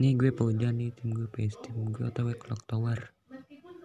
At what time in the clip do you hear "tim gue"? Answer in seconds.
0.92-1.28, 1.64-2.04